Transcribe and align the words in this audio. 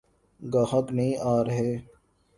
گاہک 0.39 0.87
نہیں 0.97 1.15
آرہے۔ 1.33 1.71